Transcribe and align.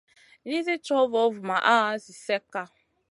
Nizi 0.47 0.75
cow 0.85 1.05
vovumaʼa 1.11 1.75
zi 2.03 2.13
slekka. 2.23 2.61